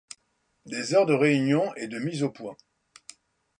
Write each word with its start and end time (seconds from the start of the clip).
des 0.65 0.95
heures 0.95 1.05
de 1.05 1.13
réunions 1.13 1.75
et 1.75 1.85
de 1.85 1.99
mises 1.99 2.23
au 2.23 2.31
point. 2.31 2.57